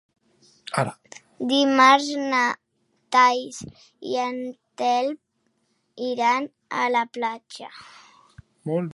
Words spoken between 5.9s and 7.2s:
iran a la